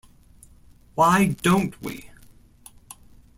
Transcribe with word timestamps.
Why 0.95 1.35
Don't 1.43 1.79
We? 1.79 2.09